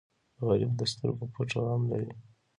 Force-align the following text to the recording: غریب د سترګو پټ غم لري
غریب 0.47 0.71
د 0.77 0.81
سترګو 0.91 1.25
پټ 1.33 1.49
غم 1.65 1.81
لري 1.91 2.11